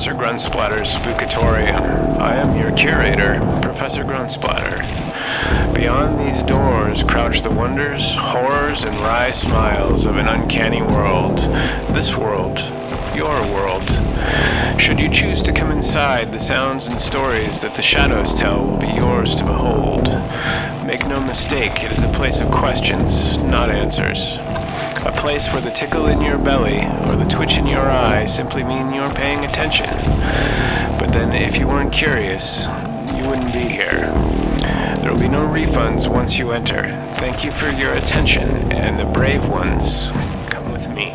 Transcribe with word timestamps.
Professor 0.00 0.18
Grunsplatter's 0.18 0.94
Spookatorium. 0.94 2.18
I 2.18 2.36
am 2.36 2.58
your 2.58 2.74
curator, 2.74 3.38
Professor 3.60 4.02
Grunsplatter. 4.02 4.80
Beyond 5.74 6.18
these 6.18 6.42
doors 6.42 7.02
crouch 7.02 7.42
the 7.42 7.50
wonders, 7.50 8.14
horrors, 8.16 8.82
and 8.82 8.98
wry 9.00 9.30
smiles 9.30 10.06
of 10.06 10.16
an 10.16 10.26
uncanny 10.26 10.80
world. 10.80 11.36
This 11.94 12.16
world, 12.16 12.60
your 13.14 13.42
world. 13.52 13.84
Should 14.80 15.00
you 15.00 15.10
choose 15.10 15.42
to 15.42 15.52
come 15.52 15.70
inside, 15.70 16.32
the 16.32 16.40
sounds 16.40 16.86
and 16.86 16.94
stories 16.94 17.60
that 17.60 17.74
the 17.74 17.82
shadows 17.82 18.34
tell 18.34 18.64
will 18.64 18.78
be 18.78 18.86
yours 18.86 19.34
to 19.34 19.44
behold. 19.44 20.04
Make 20.86 21.06
no 21.08 21.20
mistake, 21.20 21.84
it 21.84 21.92
is 21.92 22.04
a 22.04 22.12
place 22.12 22.40
of 22.40 22.50
questions, 22.50 23.36
not 23.36 23.68
answers. 23.68 24.38
A 25.06 25.12
place 25.12 25.50
where 25.50 25.62
the 25.62 25.70
tickle 25.70 26.08
in 26.08 26.20
your 26.20 26.36
belly 26.36 26.80
or 26.80 27.16
the 27.16 27.26
twitch 27.30 27.56
in 27.56 27.66
your 27.66 27.90
eye 27.90 28.26
simply 28.26 28.62
mean 28.62 28.92
you're 28.92 29.06
paying 29.14 29.44
attention. 29.46 29.88
But 30.98 31.08
then, 31.08 31.34
if 31.34 31.56
you 31.56 31.66
weren't 31.66 31.92
curious, 31.92 32.60
you 33.16 33.26
wouldn't 33.26 33.52
be 33.52 33.60
here. 33.60 34.12
There 35.00 35.10
will 35.10 35.18
be 35.18 35.28
no 35.28 35.48
refunds 35.48 36.06
once 36.06 36.38
you 36.38 36.50
enter. 36.50 36.82
Thank 37.14 37.44
you 37.44 37.50
for 37.50 37.70
your 37.70 37.94
attention, 37.94 38.70
and 38.72 39.00
the 39.00 39.06
brave 39.06 39.48
ones, 39.48 40.08
come 40.50 40.70
with 40.70 40.86
me. 40.88 41.14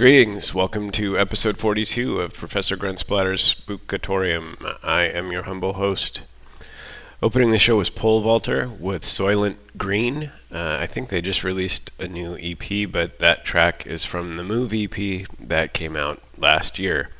Greetings. 0.00 0.54
Welcome 0.54 0.92
to 0.92 1.18
episode 1.18 1.58
42 1.58 2.22
of 2.22 2.32
Professor 2.32 2.74
Grunsplatter's 2.74 3.54
Spookatorium. 3.54 4.78
I 4.82 5.02
am 5.02 5.30
your 5.30 5.42
humble 5.42 5.74
host. 5.74 6.22
Opening 7.22 7.50
the 7.50 7.58
show 7.58 7.76
was 7.76 7.90
Polevaulter 7.90 8.80
with 8.80 9.02
Soylent 9.02 9.56
Green. 9.76 10.32
Uh, 10.50 10.78
I 10.80 10.86
think 10.86 11.10
they 11.10 11.20
just 11.20 11.44
released 11.44 11.90
a 11.98 12.08
new 12.08 12.38
EP, 12.40 12.90
but 12.90 13.18
that 13.18 13.44
track 13.44 13.86
is 13.86 14.02
from 14.02 14.38
the 14.38 14.42
Move 14.42 14.72
EP 14.72 15.28
that 15.38 15.74
came 15.74 15.96
out 15.96 16.22
last 16.38 16.78
year. 16.78 17.10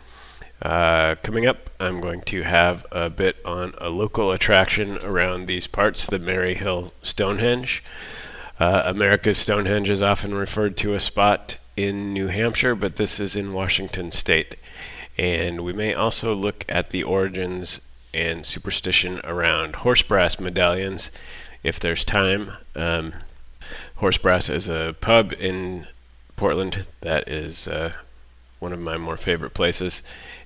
Uh, 0.63 1.17
coming 1.17 1.45
up, 1.45 1.69
I'm 1.79 2.01
going 2.01 2.23
to 2.23 2.45
have 2.45 2.87
a 2.91 3.11
bit 3.11 3.37
on 3.45 3.75
a 3.77 3.91
local 3.91 4.33
attraction 4.33 4.97
around 5.05 5.49
these 5.49 5.67
parts, 5.67 6.07
the 6.07 6.19
Maryhill 6.19 6.93
Stonehenge. 7.03 7.85
Uh, 8.59 8.85
America's 8.87 9.37
Stonehenge 9.37 9.91
is 9.91 10.01
often 10.01 10.33
referred 10.33 10.79
to 10.79 10.95
a 10.95 11.01
spot 11.01 11.59
in 11.83 12.13
New 12.13 12.27
Hampshire, 12.27 12.75
but 12.75 12.97
this 12.97 13.19
is 13.19 13.37
in 13.37 13.53
Washington 13.53 14.13
State. 14.13 14.57
And 15.17 15.63
we 15.63 15.73
may 15.73 15.95
also 15.95 16.35
look 16.35 16.65
at 16.69 16.91
the 16.91 17.03
origins 17.03 17.81
and 18.13 18.45
superstition 18.45 19.21
around 19.25 19.77
horse 19.77 20.03
brass 20.03 20.39
medallions 20.39 21.11
if 21.63 21.79
there's 21.81 22.05
time. 22.05 22.53
Um, 22.75 23.15
horse 23.97 24.19
brass 24.19 24.49
is 24.49 24.69
a 24.69 24.95
pub 25.01 25.33
in 25.33 25.87
Portland 26.37 26.87
that 27.01 27.29
is 27.29 27.69
uh, 27.69 27.93
one 28.59 28.73
of 28.73 28.79
my 28.79 28.97
more 28.97 29.17
favorite 29.17 29.55
places. 29.55 30.03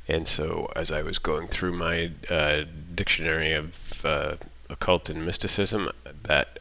And 0.06 0.28
so, 0.28 0.70
as 0.76 0.90
I 0.90 1.02
was 1.02 1.18
going 1.18 1.48
through 1.48 1.72
my 1.72 2.10
uh, 2.28 2.64
dictionary 2.94 3.54
of 3.54 4.04
uh, 4.04 4.34
occult 4.68 5.08
and 5.08 5.24
mysticism 5.24 5.90
that 6.24 6.58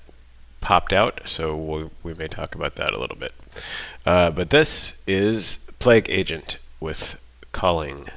popped 0.62 0.94
out, 0.94 1.22
so 1.25 1.56
we, 1.56 1.90
we 2.04 2.14
may 2.14 2.28
talk 2.28 2.56
about 2.56 2.75
that 2.75 2.94
a 2.94 3.00
little 3.00 3.18
bit. 3.18 3.34
Uh, 4.05 4.29
but 4.29 4.50
this 4.50 4.94
is 5.07 5.59
Plague 5.79 6.09
Agent 6.09 6.57
with 6.79 7.17
Calling. 7.51 8.07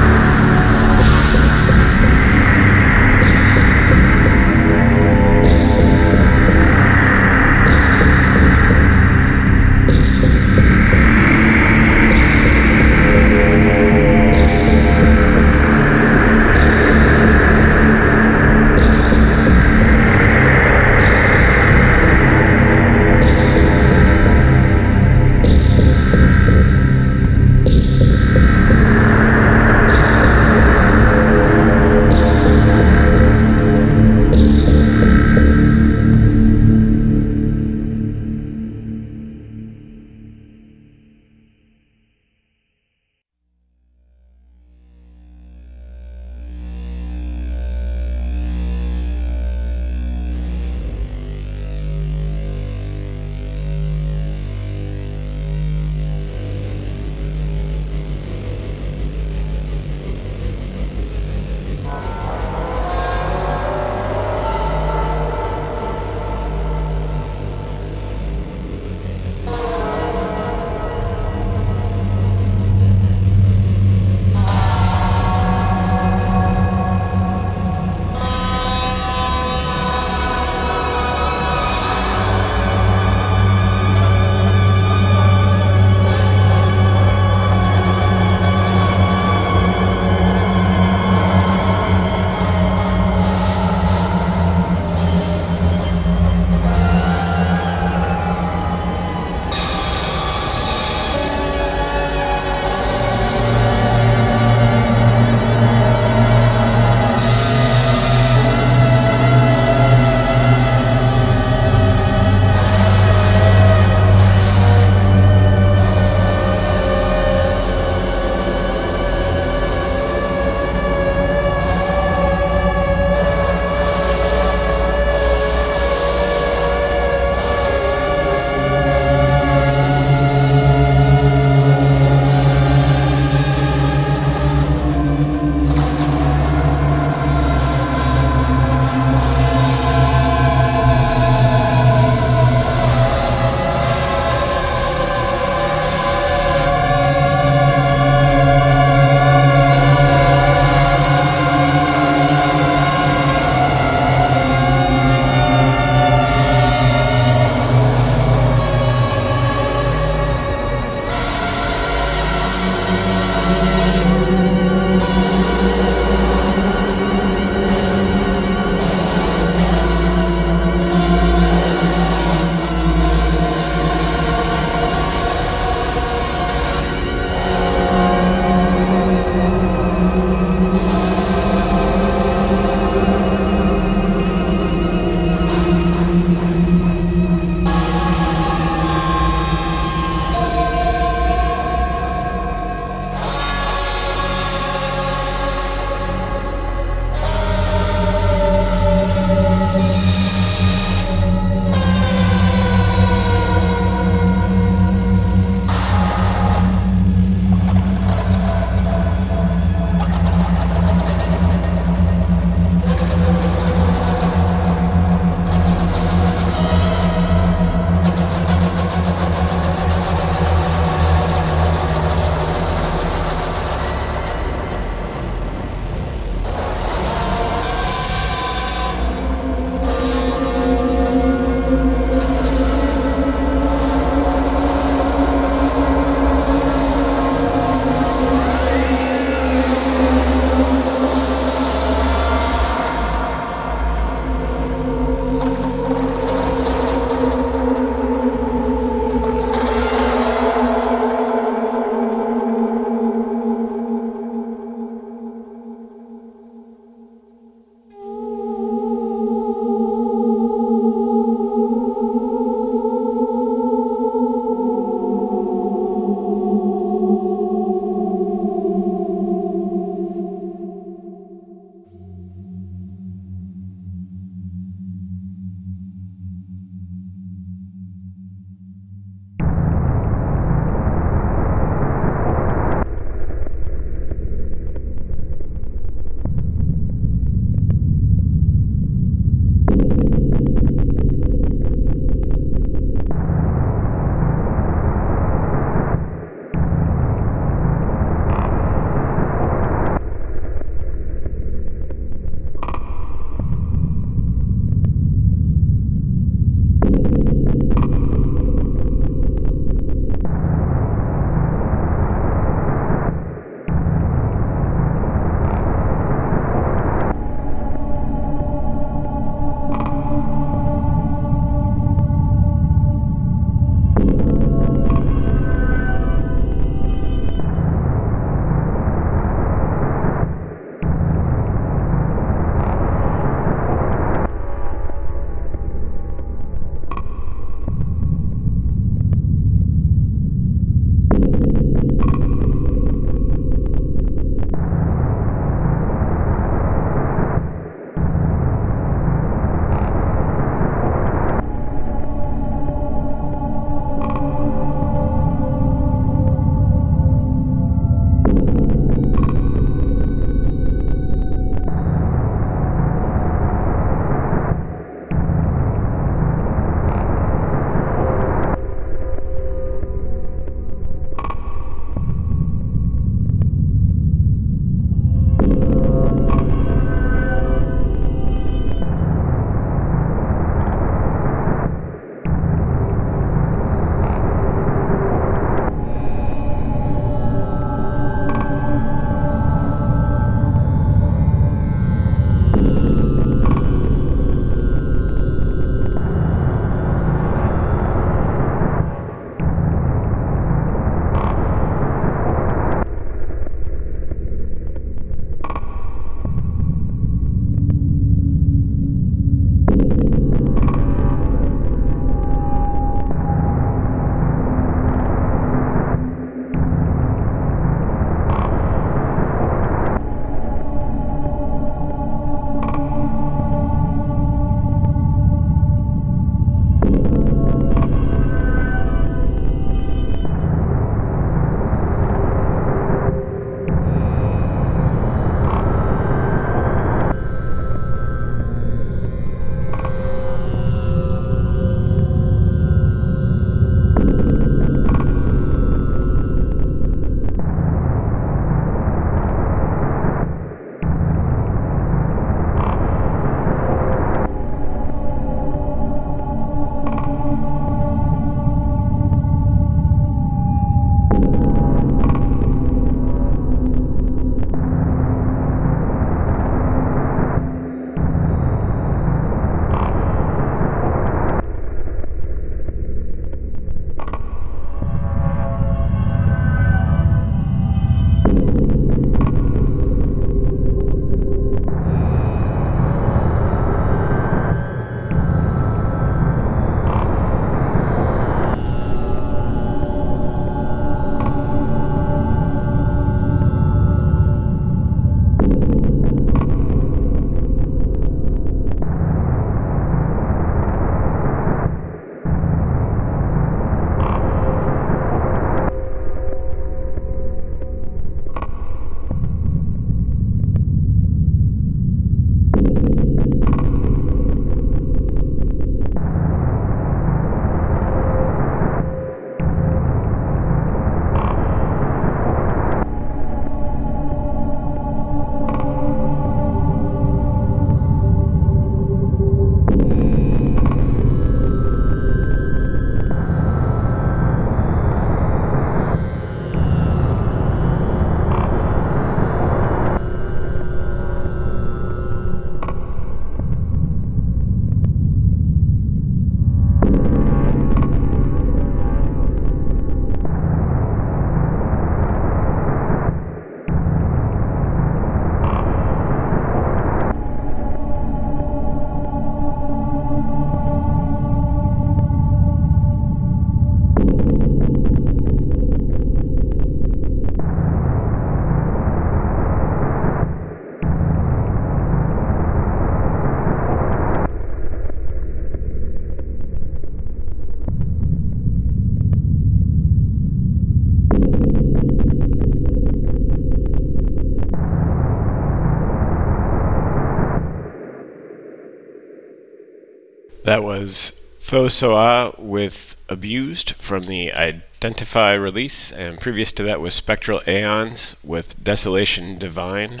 That 590.48 590.64
was 590.64 591.12
Tho-So-Aa 591.50 592.32
with 592.38 592.96
Abused 593.10 593.72
from 593.72 594.04
the 594.04 594.32
Identify 594.32 595.34
release, 595.34 595.92
and 595.92 596.18
previous 596.18 596.52
to 596.52 596.62
that 596.62 596.80
was 596.80 596.94
Spectral 596.94 597.42
Aeons 597.46 598.16
with 598.24 598.64
Desolation 598.64 599.36
Divine 599.36 600.00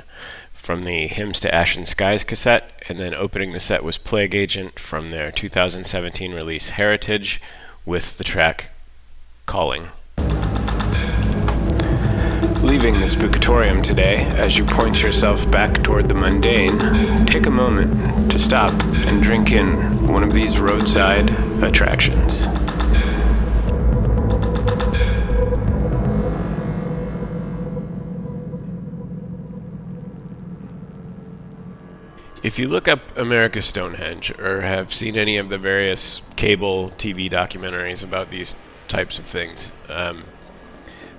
from 0.54 0.84
the 0.84 1.06
Hymns 1.06 1.38
to 1.40 1.54
Ashen 1.54 1.84
Skies 1.84 2.24
cassette, 2.24 2.82
and 2.88 2.98
then 2.98 3.12
opening 3.12 3.52
the 3.52 3.60
set 3.60 3.84
was 3.84 3.98
Plague 3.98 4.34
Agent 4.34 4.78
from 4.78 5.10
their 5.10 5.30
2017 5.30 6.32
release 6.32 6.70
Heritage 6.70 7.42
with 7.84 8.16
the 8.16 8.24
track 8.24 8.70
Calling. 9.44 9.88
Leaving 12.68 12.92
the 12.92 13.06
Spookatorium 13.06 13.82
today, 13.82 14.26
as 14.36 14.58
you 14.58 14.64
point 14.66 15.02
yourself 15.02 15.50
back 15.50 15.82
toward 15.82 16.06
the 16.06 16.14
mundane, 16.14 16.78
take 17.24 17.46
a 17.46 17.50
moment 17.50 18.30
to 18.30 18.38
stop 18.38 18.74
and 19.06 19.22
drink 19.22 19.52
in 19.52 20.06
one 20.06 20.22
of 20.22 20.34
these 20.34 20.58
roadside 20.58 21.30
attractions. 21.64 22.42
If 32.42 32.58
you 32.58 32.68
look 32.68 32.86
up 32.86 33.16
America's 33.16 33.64
Stonehenge 33.64 34.30
or 34.38 34.60
have 34.60 34.92
seen 34.92 35.16
any 35.16 35.38
of 35.38 35.48
the 35.48 35.56
various 35.56 36.20
cable 36.36 36.90
TV 36.98 37.30
documentaries 37.30 38.04
about 38.04 38.30
these 38.30 38.56
types 38.88 39.18
of 39.18 39.24
things, 39.24 39.72
um, 39.88 40.24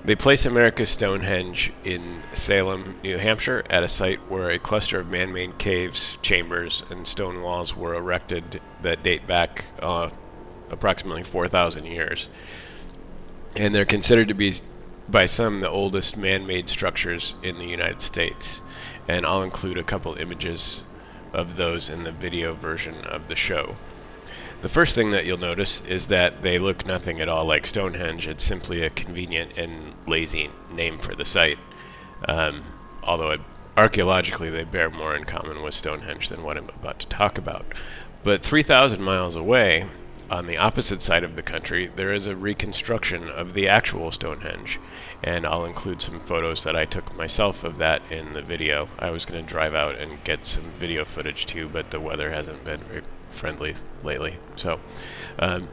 they 0.03 0.15
place 0.15 0.45
America's 0.45 0.89
Stonehenge 0.89 1.73
in 1.83 2.23
Salem, 2.33 2.99
New 3.03 3.17
Hampshire, 3.17 3.65
at 3.69 3.83
a 3.83 3.87
site 3.87 4.19
where 4.29 4.49
a 4.49 4.59
cluster 4.59 4.99
of 4.99 5.07
man 5.07 5.33
made 5.33 5.57
caves, 5.57 6.17
chambers, 6.21 6.83
and 6.89 7.05
stone 7.05 7.41
walls 7.41 7.75
were 7.75 7.93
erected 7.93 8.61
that 8.81 9.03
date 9.03 9.27
back 9.27 9.65
uh, 9.81 10.09
approximately 10.69 11.23
4,000 11.23 11.85
years. 11.85 12.29
And 13.55 13.75
they're 13.75 13.85
considered 13.85 14.29
to 14.29 14.33
be, 14.33 14.55
by 15.09 15.25
some, 15.25 15.59
the 15.59 15.69
oldest 15.69 16.15
man 16.15 16.47
made 16.47 16.69
structures 16.69 17.35
in 17.43 17.57
the 17.57 17.65
United 17.65 18.01
States. 18.01 18.61
And 19.07 19.25
I'll 19.25 19.43
include 19.43 19.77
a 19.77 19.83
couple 19.83 20.15
images 20.15 20.83
of 21.33 21.57
those 21.57 21.89
in 21.89 22.03
the 22.03 22.11
video 22.11 22.53
version 22.53 22.95
of 23.05 23.27
the 23.27 23.35
show. 23.35 23.75
The 24.61 24.67
first 24.67 24.93
thing 24.93 25.11
that 25.11 25.25
you'll 25.25 25.37
notice 25.37 25.81
is 25.87 26.07
that 26.07 26.41
they 26.41 26.59
look 26.59 26.85
nothing 26.85 27.21
at 27.21 27.29
all 27.29 27.45
like 27.45 27.65
Stonehenge. 27.65 28.27
It's 28.27 28.43
simply 28.43 28.81
a 28.81 28.89
convenient 28.89 29.53
and 29.57 29.93
lazy 30.05 30.49
name 30.69 30.97
for 30.97 31.15
the 31.15 31.23
site. 31.23 31.57
Um, 32.27 32.65
although 33.01 33.31
it, 33.31 33.41
archaeologically 33.77 34.49
they 34.49 34.65
bear 34.65 34.89
more 34.89 35.15
in 35.15 35.23
common 35.23 35.61
with 35.61 35.73
Stonehenge 35.73 36.27
than 36.27 36.43
what 36.43 36.57
I'm 36.57 36.67
about 36.67 36.99
to 36.99 37.07
talk 37.07 37.37
about. 37.37 37.65
But 38.21 38.43
3,000 38.43 39.01
miles 39.01 39.33
away, 39.33 39.87
on 40.29 40.45
the 40.45 40.57
opposite 40.57 41.01
side 41.01 41.23
of 41.23 41.37
the 41.37 41.41
country, 41.41 41.89
there 41.95 42.13
is 42.13 42.27
a 42.27 42.35
reconstruction 42.35 43.29
of 43.29 43.53
the 43.53 43.69
actual 43.69 44.11
Stonehenge. 44.11 44.77
And 45.23 45.45
I'll 45.45 45.63
include 45.63 46.01
some 46.01 46.19
photos 46.19 46.65
that 46.65 46.75
I 46.75 46.83
took 46.83 47.15
myself 47.15 47.63
of 47.63 47.77
that 47.77 48.01
in 48.11 48.33
the 48.33 48.41
video. 48.41 48.89
I 48.99 49.09
was 49.09 49.23
going 49.23 49.41
to 49.41 49.49
drive 49.49 49.73
out 49.73 49.95
and 49.95 50.21
get 50.25 50.45
some 50.45 50.65
video 50.71 51.05
footage 51.05 51.45
too, 51.45 51.69
but 51.69 51.91
the 51.91 52.01
weather 52.01 52.31
hasn't 52.31 52.65
been 52.65 52.81
very 52.81 53.03
friendly 53.29 53.75
lately. 54.03 54.37
So, 54.55 54.79
um, 55.37 55.69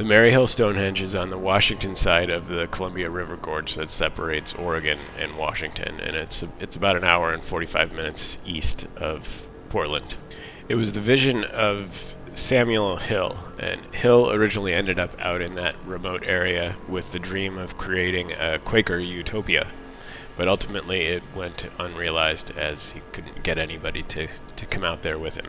the 0.00 0.06
Maryhill 0.06 0.48
Stonehenge 0.48 1.02
is 1.02 1.14
on 1.14 1.28
the 1.28 1.36
Washington 1.36 1.94
side 1.94 2.30
of 2.30 2.48
the 2.48 2.66
Columbia 2.68 3.10
River 3.10 3.36
Gorge 3.36 3.74
that 3.74 3.90
separates 3.90 4.54
Oregon 4.54 4.98
and 5.18 5.36
Washington, 5.36 6.00
and 6.00 6.16
it's 6.16 6.42
it's 6.58 6.74
about 6.74 6.96
an 6.96 7.04
hour 7.04 7.34
and 7.34 7.42
45 7.42 7.92
minutes 7.92 8.38
east 8.46 8.86
of 8.96 9.46
Portland. 9.68 10.14
It 10.70 10.76
was 10.76 10.94
the 10.94 11.00
vision 11.00 11.44
of 11.44 12.16
Samuel 12.34 12.96
Hill, 12.96 13.38
and 13.58 13.82
Hill 13.94 14.30
originally 14.30 14.72
ended 14.72 14.98
up 14.98 15.14
out 15.20 15.42
in 15.42 15.54
that 15.56 15.74
remote 15.84 16.22
area 16.24 16.76
with 16.88 17.12
the 17.12 17.18
dream 17.18 17.58
of 17.58 17.76
creating 17.76 18.32
a 18.32 18.58
Quaker 18.58 18.98
utopia, 18.98 19.66
but 20.36 20.48
ultimately 20.48 21.02
it 21.02 21.22
went 21.34 21.66
unrealized 21.78 22.56
as 22.56 22.92
he 22.92 23.00
couldn't 23.12 23.42
get 23.42 23.58
anybody 23.58 24.02
to, 24.04 24.28
to 24.56 24.64
come 24.64 24.84
out 24.84 25.02
there 25.02 25.18
with 25.18 25.34
him. 25.34 25.48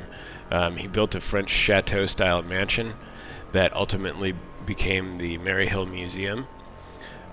Um, 0.51 0.75
he 0.75 0.87
built 0.87 1.15
a 1.15 1.21
French 1.21 1.49
chateau 1.49 2.05
style 2.05 2.41
mansion 2.41 2.95
that 3.53 3.75
ultimately 3.75 4.35
became 4.65 5.17
the 5.17 5.37
Maryhill 5.37 5.89
Museum, 5.89 6.47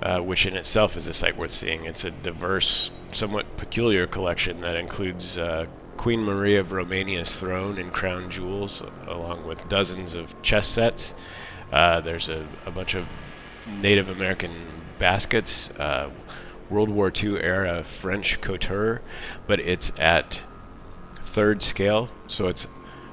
uh, 0.03 0.21
which 0.21 0.47
in 0.47 0.57
itself 0.57 0.97
is 0.97 1.07
a 1.07 1.13
site 1.13 1.37
worth 1.37 1.51
seeing. 1.51 1.85
It's 1.85 2.05
a 2.05 2.11
diverse, 2.11 2.91
somewhat 3.13 3.57
peculiar 3.57 4.07
collection 4.07 4.61
that 4.61 4.77
includes 4.77 5.37
uh, 5.37 5.67
Queen 5.97 6.23
Maria 6.23 6.61
of 6.61 6.73
Romania's 6.73 7.35
throne 7.35 7.77
and 7.77 7.93
crown 7.93 8.31
jewels, 8.31 8.83
along 9.07 9.47
with 9.47 9.69
dozens 9.69 10.15
of 10.15 10.41
chess 10.43 10.69
sets. 10.69 11.13
Uh, 11.73 12.01
there's 12.01 12.29
a, 12.29 12.47
a, 12.65 12.71
bunch 12.71 12.95
of 12.95 13.07
Native 13.83 14.09
American 14.09 14.53
baskets, 14.99 15.71
uh, 15.71 16.09
World 16.71 16.89
War 16.89 17.13
II 17.15 17.41
era 17.41 17.83
French 17.83 18.41
couture, 18.41 19.03
but 19.47 19.61
it's 19.61 19.91
at 19.99 20.41
third 21.25 21.63
scale, 21.63 22.09
so 22.27 22.47
it's 22.47 22.67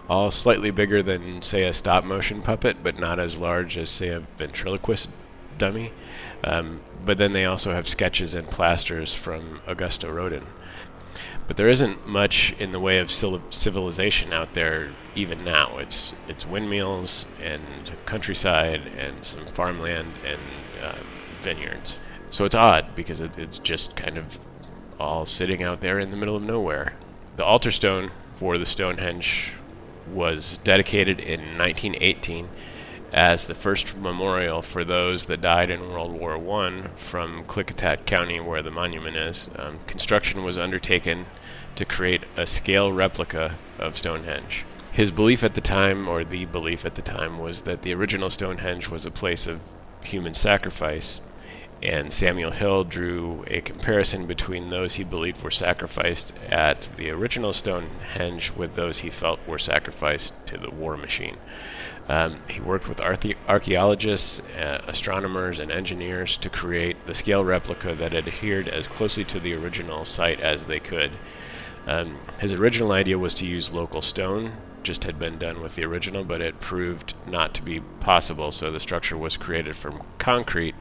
all 0.10 0.32
slightly 0.32 0.72
bigger 0.72 1.02
than, 1.02 1.42
say, 1.42 1.64
a 1.64 1.74
stop 1.74 2.04
motion 2.04 2.42
puppet, 2.42 2.78
but 2.84 3.00
not 3.00 3.20
as 3.20 3.38
large 3.38 3.78
as, 3.78 3.90
say, 3.90 4.10
a 4.10 4.22
ventriloquist 4.38 5.10
dummy. 5.58 5.92
Um, 6.44 6.82
but 7.04 7.18
then 7.18 7.34
they 7.34 7.46
also 7.46 7.74
have 7.74 7.88
sketches 7.88 8.34
and 8.34 8.48
plasters 8.48 9.14
from 9.14 9.62
Auguste 9.68 10.04
Rodin. 10.04 10.46
But 11.48 11.58
there 11.58 11.70
isn't 11.70 12.08
much 12.08 12.56
in 12.60 12.72
the 12.72 12.80
way 12.80 12.98
of 12.98 13.12
civilization 13.12 14.34
out 14.34 14.56
there 14.56 14.90
even 15.14 15.44
now. 15.44 15.78
It's 15.78 16.14
it's 16.28 16.46
windmills 16.46 17.28
and 17.42 17.64
countryside 18.06 18.88
and 18.98 19.24
some 19.24 19.46
farmland 19.46 20.14
and 20.26 20.40
uh, 20.84 20.96
vineyards. 21.42 21.98
So 22.32 22.46
it's 22.46 22.56
odd 22.56 22.96
because 22.96 23.20
it, 23.20 23.38
it's 23.38 23.60
just 23.60 23.96
kind 23.96 24.18
of 24.18 24.40
all 25.00 25.28
sitting 25.28 25.62
out 25.62 25.82
there 25.82 26.00
in 26.00 26.10
the 26.10 26.18
middle 26.18 26.36
of 26.36 26.42
nowhere. 26.42 26.94
The 27.36 27.46
altar 27.46 27.72
stone 27.72 28.12
for 28.34 28.58
the 28.58 28.66
Stonehenge 28.66 29.54
was 30.12 30.60
dedicated 30.64 31.20
in 31.20 31.58
1918 31.58 32.50
as 33.12 33.46
the 33.46 33.56
first 33.56 33.96
memorial 33.96 34.62
for 34.62 34.84
those 34.84 35.28
that 35.28 35.42
died 35.42 35.70
in 35.70 35.90
World 35.90 36.12
War 36.12 36.36
I 36.36 36.88
from 36.96 37.46
Klickitat 37.46 38.06
County, 38.06 38.40
where 38.40 38.62
the 38.62 38.72
monument 38.72 39.16
is. 39.16 39.50
Um, 39.58 39.80
construction 39.88 40.44
was 40.44 40.58
undertaken 40.58 41.26
to 41.76 41.86
create 41.86 42.24
a 42.36 42.46
scale 42.46 42.92
replica 42.92 43.56
of 43.80 43.98
Stonehenge. 43.98 44.66
His 44.92 45.12
belief 45.12 45.44
at 45.44 45.56
the 45.56 45.62
time, 45.62 46.08
or 46.08 46.24
the 46.24 46.46
belief 46.46 46.86
at 46.86 46.96
the 46.96 47.02
time, 47.02 47.40
was 47.40 47.62
that 47.62 47.82
the 47.82 47.94
original 47.94 48.30
Stonehenge 48.30 48.90
was 48.90 49.06
a 49.06 49.12
place 49.12 49.48
of 49.48 49.60
human 50.04 50.34
sacrifice, 50.34 51.20
and 51.84 52.12
Samuel 52.12 52.52
Hill 52.52 52.84
drew 52.84 53.44
a 53.48 53.62
comparison 53.62 54.26
between 54.26 54.70
those 54.70 54.96
he 54.96 55.04
believed 55.04 55.44
were 55.44 55.52
sacrificed 55.52 56.34
at 56.50 56.88
the 56.98 57.10
original 57.10 57.54
Stonehenge 57.54 58.52
with 58.52 58.76
those 58.76 59.00
he 59.00 59.10
felt 59.10 59.40
were 59.48 59.60
sacrificed 59.60 60.34
to 60.48 60.58
the 60.58 60.72
war 60.72 60.98
machine. 60.98 61.38
Um, 62.08 62.40
he 62.50 62.62
worked 62.62 62.88
with 62.88 63.02
archaeologists, 63.02 64.40
uh, 64.60 64.82
astronomers, 64.88 65.60
and 65.60 65.72
engineers 65.72 66.38
to 66.38 66.50
create 66.50 67.06
the 67.06 67.16
scale 67.16 67.44
replica 67.44 67.96
that 67.96 68.14
adhered 68.14 68.68
as 68.68 68.88
closely 68.88 69.24
to 69.26 69.40
the 69.40 69.54
original 69.54 70.06
site 70.06 70.40
as 70.40 70.66
they 70.66 70.80
could. 70.80 71.12
Um, 71.88 72.18
his 72.40 72.54
original 72.54 72.92
idea 72.92 73.18
was 73.18 73.34
to 73.36 73.48
use 73.48 73.74
local 73.74 74.02
stone, 74.02 74.54
just 74.84 75.04
had 75.04 75.18
been 75.18 75.40
done 75.40 75.62
with 75.62 75.76
the 75.76 75.84
original, 75.84 76.24
but 76.24 76.42
it 76.42 76.60
proved 76.60 77.16
not 77.28 77.56
to 77.56 77.64
be 77.64 77.80
possible, 78.00 78.52
so 78.52 78.72
the 78.72 78.80
structure 78.80 79.18
was 79.18 79.36
created 79.36 79.76
from 79.76 80.04
concrete 80.20 80.76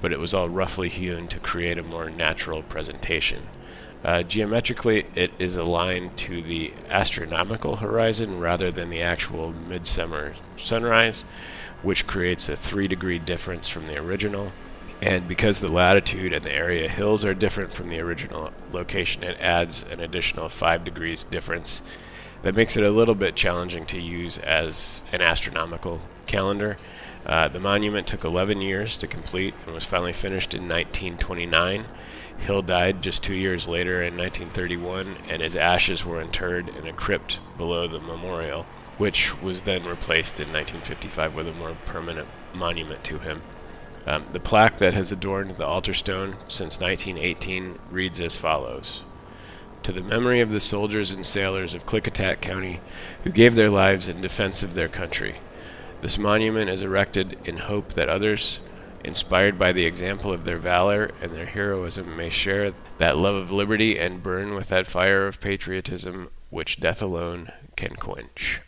but 0.00 0.12
it 0.12 0.18
was 0.18 0.34
all 0.34 0.48
roughly 0.48 0.88
hewn 0.88 1.28
to 1.28 1.38
create 1.40 1.78
a 1.78 1.82
more 1.82 2.10
natural 2.10 2.62
presentation. 2.62 3.46
Uh, 4.04 4.22
geometrically, 4.22 5.06
it 5.14 5.32
is 5.38 5.56
aligned 5.56 6.16
to 6.16 6.40
the 6.42 6.72
astronomical 6.88 7.76
horizon 7.76 8.38
rather 8.38 8.70
than 8.70 8.90
the 8.90 9.02
actual 9.02 9.52
midsummer 9.52 10.34
sunrise, 10.56 11.24
which 11.82 12.06
creates 12.06 12.48
a 12.48 12.56
three 12.56 12.86
degree 12.86 13.18
difference 13.18 13.68
from 13.68 13.86
the 13.86 13.96
original. 13.96 14.52
And 15.02 15.28
because 15.28 15.60
the 15.60 15.68
latitude 15.72 16.32
and 16.32 16.44
the 16.44 16.54
area 16.54 16.88
hills 16.88 17.24
are 17.24 17.34
different 17.34 17.72
from 17.72 17.88
the 17.88 18.00
original 18.00 18.52
location, 18.72 19.22
it 19.22 19.38
adds 19.40 19.84
an 19.90 20.00
additional 20.00 20.48
five 20.48 20.84
degrees 20.84 21.24
difference. 21.24 21.82
That 22.42 22.54
makes 22.54 22.76
it 22.76 22.84
a 22.84 22.90
little 22.90 23.14
bit 23.14 23.34
challenging 23.34 23.86
to 23.86 24.00
use 24.00 24.38
as 24.38 25.02
an 25.12 25.20
astronomical 25.20 26.00
calendar. 26.26 26.76
Uh, 27.26 27.48
the 27.48 27.58
monument 27.58 28.06
took 28.06 28.22
11 28.22 28.60
years 28.60 28.96
to 28.96 29.06
complete 29.06 29.52
and 29.64 29.74
was 29.74 29.84
finally 29.84 30.12
finished 30.12 30.54
in 30.54 30.68
1929. 30.68 31.84
Hill 32.38 32.62
died 32.62 33.02
just 33.02 33.22
two 33.22 33.34
years 33.34 33.66
later 33.66 34.02
in 34.02 34.16
1931, 34.16 35.16
and 35.28 35.42
his 35.42 35.56
ashes 35.56 36.04
were 36.04 36.20
interred 36.20 36.68
in 36.68 36.86
a 36.86 36.92
crypt 36.92 37.40
below 37.56 37.88
the 37.88 37.98
memorial, 37.98 38.64
which 38.96 39.40
was 39.42 39.62
then 39.62 39.84
replaced 39.84 40.38
in 40.38 40.52
1955 40.52 41.34
with 41.34 41.48
a 41.48 41.52
more 41.52 41.76
permanent 41.84 42.28
monument 42.54 43.02
to 43.04 43.18
him. 43.18 43.42
Um, 44.06 44.26
the 44.32 44.38
plaque 44.38 44.78
that 44.78 44.94
has 44.94 45.10
adorned 45.10 45.56
the 45.56 45.66
altar 45.66 45.94
stone 45.94 46.36
since 46.46 46.78
1918 46.78 47.80
reads 47.90 48.20
as 48.20 48.36
follows 48.36 49.02
to 49.82 49.92
the 49.92 50.00
memory 50.00 50.40
of 50.40 50.50
the 50.50 50.58
soldiers 50.58 51.12
and 51.12 51.24
sailors 51.24 51.72
of 51.72 51.86
Klickitat 51.86 52.40
County 52.40 52.80
who 53.22 53.30
gave 53.30 53.54
their 53.54 53.70
lives 53.70 54.08
in 54.08 54.20
defense 54.20 54.64
of 54.64 54.74
their 54.74 54.88
country. 54.88 55.36
This 56.02 56.18
monument 56.18 56.70
is 56.70 56.82
erected 56.82 57.38
in 57.44 57.56
hope 57.56 57.94
that 57.94 58.08
others, 58.08 58.60
inspired 59.02 59.58
by 59.58 59.72
the 59.72 59.86
example 59.86 60.32
of 60.32 60.44
their 60.44 60.58
valor 60.58 61.10
and 61.22 61.32
their 61.32 61.46
heroism, 61.46 62.16
may 62.16 62.30
share 62.30 62.74
that 62.98 63.16
love 63.16 63.34
of 63.34 63.50
liberty 63.50 63.98
and 63.98 64.22
burn 64.22 64.54
with 64.54 64.68
that 64.68 64.86
fire 64.86 65.26
of 65.26 65.40
patriotism 65.40 66.28
which 66.50 66.80
death 66.80 67.02
alone 67.02 67.50
can 67.76 67.96
quench. 67.96 68.60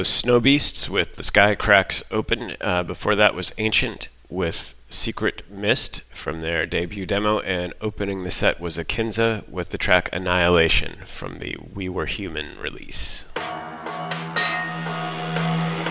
Was 0.00 0.08
Snowbeasts 0.08 0.88
with 0.88 1.16
The 1.16 1.22
Sky 1.22 1.54
Cracks 1.54 2.02
Open. 2.10 2.56
Uh, 2.58 2.82
before 2.82 3.14
that 3.16 3.34
was 3.34 3.52
Anchient 3.58 4.08
with 4.30 4.74
Secret 4.88 5.42
Mist 5.50 6.00
from 6.08 6.40
their 6.40 6.64
debut 6.64 7.04
demo, 7.04 7.40
and 7.40 7.74
opening 7.82 8.24
the 8.24 8.30
set 8.30 8.60
was 8.60 8.78
Akinsa 8.78 9.46
with 9.46 9.68
the 9.68 9.76
track 9.76 10.08
Annihilation 10.10 11.00
from 11.04 11.38
the 11.38 11.58
We 11.74 11.90
Were 11.90 12.06
Human 12.06 12.58
release. 12.58 13.24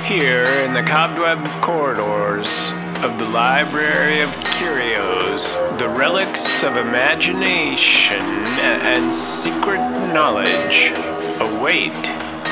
Here 0.07 0.45
in 0.65 0.73
the 0.73 0.83
cobweb 0.87 1.45
corridors 1.61 2.71
of 3.03 3.19
the 3.19 3.29
Library 3.29 4.21
of 4.21 4.31
Curios, 4.57 5.55
the 5.77 5.87
relics 5.87 6.63
of 6.63 6.77
imagination 6.77 8.23
and 8.59 9.13
secret 9.13 9.77
knowledge 10.11 10.93
await 11.39 11.95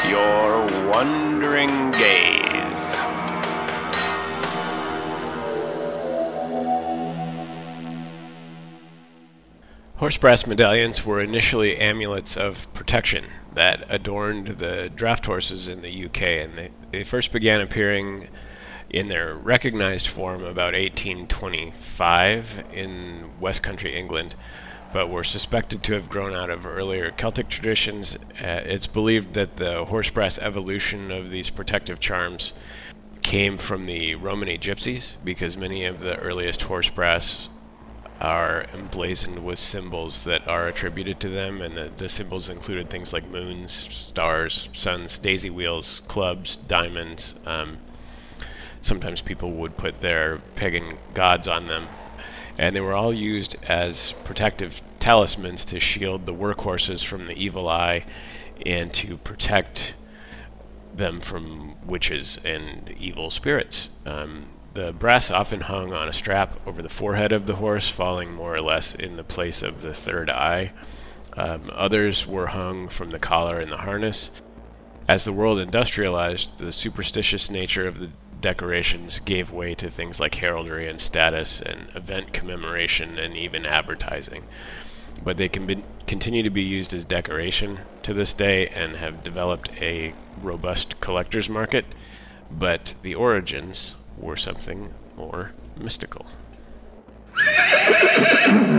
your 0.07 0.67
wondering 1.37 1.91
gaze. 1.91 2.95
Horse 9.97 10.17
brass 10.17 10.47
medallions 10.47 11.05
were 11.05 11.21
initially 11.21 11.77
amulets 11.77 12.37
of 12.37 12.71
protection 12.73 13.25
that 13.53 13.85
adorned 13.87 14.47
the 14.59 14.89
draft 14.95 15.27
horses 15.27 15.67
in 15.67 15.81
the 15.81 16.05
UK, 16.05 16.21
and 16.21 16.57
they, 16.57 16.71
they 16.91 17.03
first 17.03 17.31
began 17.31 17.61
appearing 17.61 18.29
in 18.89 19.09
their 19.09 19.35
recognized 19.35 20.07
form 20.07 20.41
about 20.41 20.73
1825 20.73 22.63
in 22.73 23.29
West 23.39 23.61
Country, 23.61 23.95
England, 23.95 24.33
but 24.93 25.09
were 25.09 25.23
suspected 25.23 25.83
to 25.83 25.93
have 25.93 26.09
grown 26.09 26.33
out 26.33 26.49
of 26.49 26.65
earlier 26.65 27.11
Celtic 27.11 27.49
traditions. 27.49 28.15
Uh, 28.41 28.61
it's 28.65 28.87
believed 28.87 29.33
that 29.33 29.57
the 29.57 29.85
horse 29.85 30.09
brass 30.09 30.37
evolution 30.39 31.11
of 31.11 31.29
these 31.29 31.49
protective 31.49 31.99
charms 31.99 32.53
came 33.21 33.57
from 33.57 33.85
the 33.85 34.15
Romany 34.15 34.57
gypsies, 34.57 35.13
because 35.23 35.57
many 35.57 35.83
of 35.83 35.99
the 35.99 36.15
earliest 36.17 36.63
horse 36.63 36.89
brass 36.89 37.49
are 38.19 38.65
emblazoned 38.73 39.45
with 39.45 39.59
symbols 39.59 40.23
that 40.23 40.47
are 40.47 40.67
attributed 40.67 41.19
to 41.19 41.29
them, 41.29 41.61
and 41.61 41.77
the, 41.77 41.91
the, 41.97 42.09
symbols 42.09 42.49
included 42.49 42.89
things 42.89 43.13
like 43.13 43.27
moons, 43.29 43.71
stars, 43.71 44.69
suns, 44.73 45.19
daisy 45.19 45.49
wheels, 45.49 46.01
clubs, 46.07 46.55
diamonds. 46.55 47.35
Um, 47.45 47.77
sometimes 48.81 49.21
people 49.21 49.51
would 49.51 49.77
put 49.77 50.01
their 50.01 50.39
pagan 50.55 50.97
gods 51.13 51.47
on 51.47 51.67
them, 51.67 51.87
and 52.57 52.75
they 52.75 52.81
were 52.81 52.93
all 52.93 53.13
used 53.13 53.55
as 53.63 54.13
protective 54.23 54.81
talismans 54.99 55.63
to 55.65 55.79
shield 55.79 56.25
the 56.25 56.33
workhorses 56.33 57.03
from 57.03 57.27
the 57.27 57.33
evil 57.33 57.69
eye 57.69 58.05
and 58.65 58.93
to 58.93 59.17
protect 59.17 59.93
them 60.93 61.19
from 61.19 61.75
witches 61.85 62.39
and 62.43 62.89
evil 62.99 63.29
spirits. 63.29 63.89
Um, 64.05 64.47
the 64.73 64.91
brass 64.91 65.31
often 65.31 65.61
hung 65.61 65.93
on 65.93 66.07
a 66.07 66.13
strap 66.13 66.59
over 66.67 66.81
the 66.81 66.89
forehead 66.89 67.31
of 67.31 67.45
the 67.45 67.55
horse, 67.55 67.89
falling 67.89 68.33
more 68.33 68.55
or 68.55 68.61
less 68.61 68.93
in 68.93 69.15
the 69.15 69.23
place 69.23 69.61
of 69.61 69.81
the 69.81 69.93
third 69.93 70.29
eye. 70.29 70.71
Um, 71.33 71.71
others 71.73 72.25
were 72.25 72.47
hung 72.47 72.89
from 72.89 73.11
the 73.11 73.19
collar 73.19 73.59
and 73.59 73.71
the 73.71 73.77
harness. 73.77 74.31
As 75.07 75.23
the 75.23 75.33
world 75.33 75.59
industrialized, 75.59 76.57
the 76.57 76.71
superstitious 76.71 77.49
nature 77.49 77.87
of 77.87 77.99
the 77.99 78.09
decorations 78.41 79.19
gave 79.19 79.51
way 79.51 79.75
to 79.75 79.89
things 79.89 80.19
like 80.19 80.35
heraldry 80.35 80.87
and 80.87 81.01
status 81.01 81.61
and 81.61 81.89
event 81.95 82.33
commemoration 82.33 83.17
and 83.17 83.35
even 83.35 83.65
advertising. 83.65 84.43
But 85.23 85.37
they 85.37 85.49
can 85.49 85.65
be, 85.65 85.83
continue 86.05 86.43
to 86.43 86.49
be 86.49 86.61
used 86.61 86.93
as 86.93 87.03
decoration 87.05 87.79
to 88.03 88.13
this 88.13 88.33
day 88.33 88.67
and 88.69 88.95
have 88.97 89.23
developed 89.23 89.71
a 89.79 90.13
robust 90.41 90.99
collector's 90.99 91.49
market. 91.49 91.85
But 92.51 92.93
the 93.01 93.15
origins 93.15 93.95
were 94.17 94.37
something 94.37 94.93
more 95.15 95.51
mystical. 95.75 96.25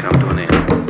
Come 0.00 0.18
to 0.18 0.28
an 0.30 0.38
end. 0.38 0.89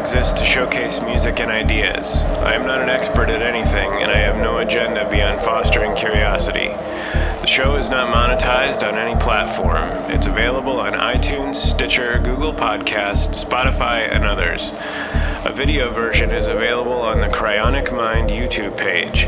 Exists 0.00 0.32
to 0.32 0.44
showcase 0.46 1.02
music 1.02 1.40
and 1.40 1.50
ideas. 1.50 2.16
I 2.42 2.54
am 2.54 2.66
not 2.66 2.80
an 2.80 2.88
expert 2.88 3.28
at 3.28 3.42
anything, 3.42 3.90
and 4.00 4.10
I 4.10 4.16
have 4.16 4.36
no 4.36 4.56
agenda 4.58 5.08
beyond 5.10 5.42
fostering 5.42 5.94
curiosity. 5.94 6.68
The 6.68 7.46
show 7.46 7.76
is 7.76 7.90
not 7.90 8.12
monetized 8.12 8.82
on 8.82 8.96
any 8.96 9.20
platform. 9.20 9.90
It's 10.10 10.26
available 10.26 10.80
on 10.80 10.94
iTunes, 10.94 11.56
Stitcher, 11.56 12.18
Google 12.18 12.54
Podcasts, 12.54 13.44
Spotify, 13.44 14.10
and 14.10 14.24
others. 14.24 14.70
A 15.44 15.52
video 15.54 15.90
version 15.90 16.30
is 16.30 16.48
available 16.48 17.02
on 17.02 17.20
the 17.20 17.28
Cryonic 17.28 17.94
Mind 17.94 18.30
YouTube 18.30 18.78
page. 18.78 19.26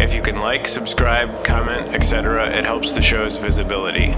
If 0.00 0.14
you 0.14 0.22
can 0.22 0.40
like, 0.40 0.66
subscribe, 0.66 1.44
comment, 1.44 1.94
etc., 1.94 2.50
it 2.56 2.64
helps 2.64 2.92
the 2.92 3.02
show's 3.02 3.36
visibility. 3.36 4.14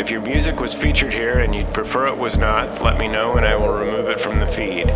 If 0.00 0.10
your 0.10 0.22
music 0.22 0.60
was 0.60 0.72
featured 0.72 1.12
here 1.12 1.40
and 1.40 1.54
you'd 1.54 1.74
prefer 1.74 2.06
it 2.06 2.16
was 2.16 2.38
not, 2.38 2.80
let 2.82 2.98
me 2.98 3.06
know 3.06 3.36
and 3.36 3.44
I 3.44 3.54
will 3.54 3.68
remove 3.68 4.08
it 4.08 4.18
from 4.18 4.40
the 4.40 4.46
feed. 4.46 4.86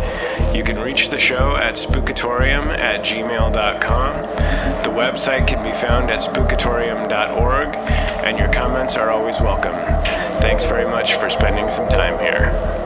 You 0.51 0.63
can 0.63 0.79
reach 0.79 1.11
the 1.11 1.19
show 1.19 1.55
at 1.55 1.75
spookatorium 1.75 2.75
at 2.75 3.01
gmail.com. 3.01 4.21
The 4.81 4.89
website 4.89 5.47
can 5.47 5.63
be 5.63 5.77
found 5.77 6.09
at 6.09 6.21
spookatorium.org, 6.21 7.75
and 8.25 8.39
your 8.39 8.51
comments 8.51 8.97
are 8.97 9.11
always 9.11 9.39
welcome. 9.39 9.75
Thanks 10.41 10.65
very 10.65 10.85
much 10.85 11.13
for 11.13 11.29
spending 11.29 11.69
some 11.69 11.87
time 11.87 12.17
here. 12.17 12.84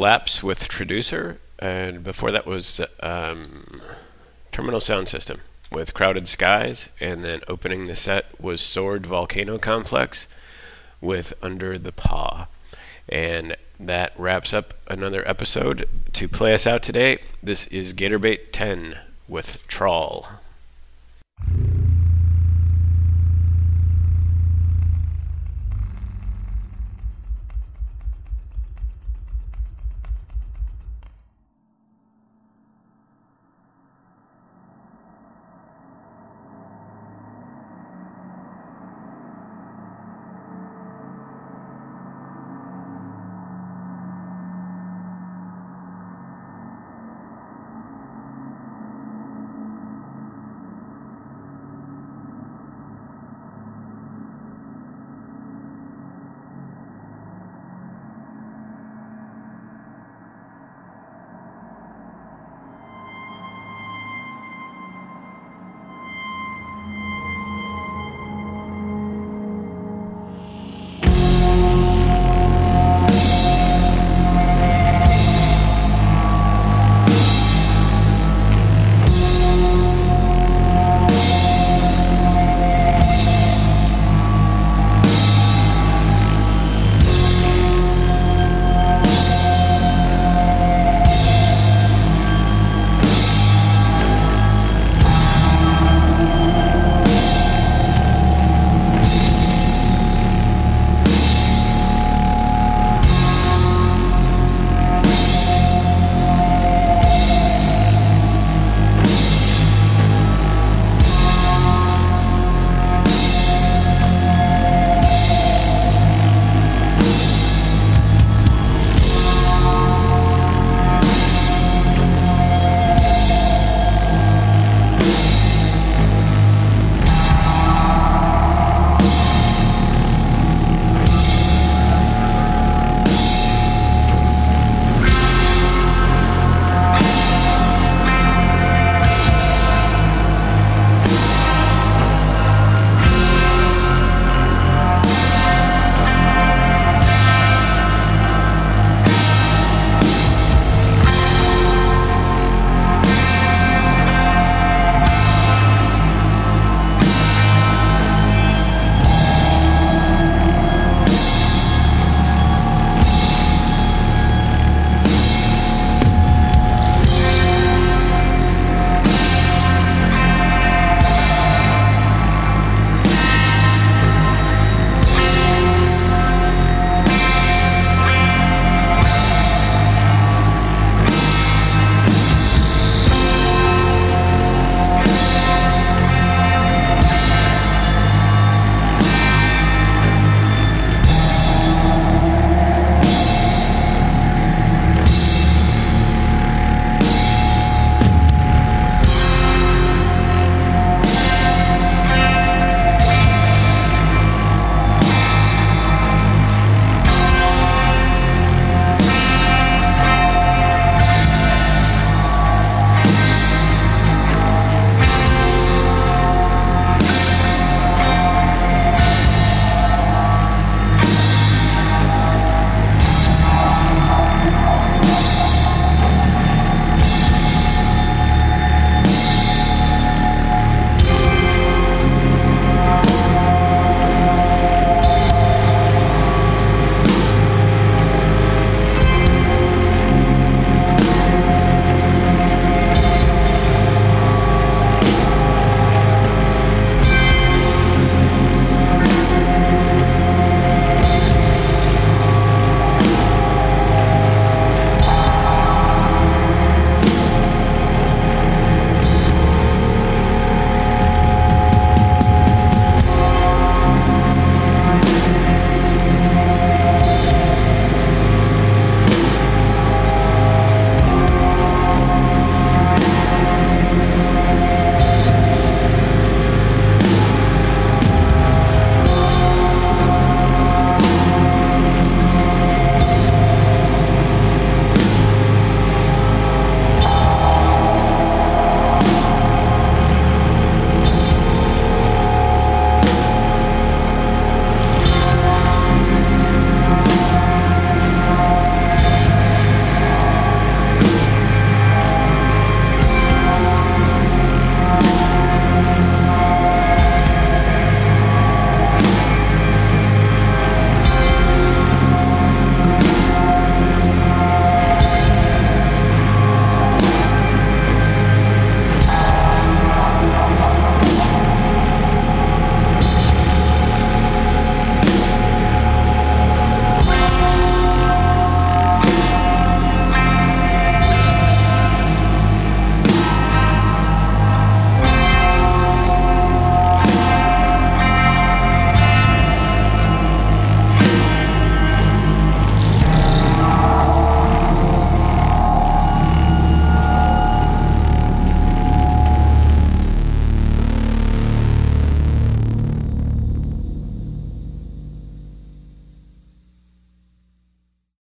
Kollaps 0.00 0.42
with 0.42 0.66
Traducer, 0.66 1.40
and 1.58 2.02
before 2.02 2.30
that 2.30 2.46
was 2.46 2.80
um, 3.00 3.82
Terminal 4.50 4.80
Sound 4.80 5.10
System 5.10 5.42
with 5.70 5.92
Crowded 5.92 6.26
Skies, 6.26 6.88
and 7.00 7.22
then 7.22 7.42
opening 7.48 7.86
the 7.86 7.94
set 7.94 8.24
was 8.40 8.62
Sword 8.62 9.04
Volcano 9.04 9.58
Complex 9.58 10.26
with 11.02 11.34
Under 11.42 11.76
the 11.76 11.92
Paw. 11.92 12.48
And 13.10 13.58
that 13.78 14.18
wraps 14.18 14.54
up 14.54 14.72
another 14.86 15.22
episode. 15.28 15.86
To 16.14 16.28
play 16.28 16.54
us 16.54 16.66
out 16.66 16.82
today, 16.82 17.18
this 17.42 17.66
is 17.66 17.92
Gator 17.92 18.18
Bait 18.18 18.54
10 18.54 18.98
with 19.28 19.58
Trawl. 19.68 20.26